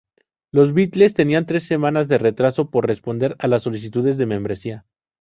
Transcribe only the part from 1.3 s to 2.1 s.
tres semanas